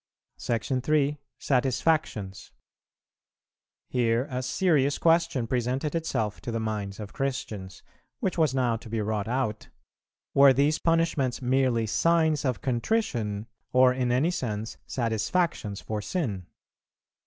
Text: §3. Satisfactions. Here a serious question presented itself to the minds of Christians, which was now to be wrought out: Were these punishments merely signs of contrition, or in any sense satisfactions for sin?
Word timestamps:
§3. 0.83 1.17
Satisfactions. 1.37 2.51
Here 3.87 4.27
a 4.31 4.41
serious 4.41 4.97
question 4.97 5.45
presented 5.45 5.93
itself 5.93 6.41
to 6.41 6.51
the 6.51 6.59
minds 6.59 6.99
of 6.99 7.13
Christians, 7.13 7.83
which 8.19 8.35
was 8.35 8.55
now 8.55 8.77
to 8.77 8.89
be 8.89 8.99
wrought 8.99 9.27
out: 9.27 9.69
Were 10.33 10.53
these 10.53 10.79
punishments 10.79 11.39
merely 11.39 11.85
signs 11.85 12.45
of 12.45 12.61
contrition, 12.61 13.45
or 13.73 13.93
in 13.93 14.11
any 14.11 14.31
sense 14.31 14.77
satisfactions 14.87 15.81
for 15.81 16.01
sin? 16.01 16.47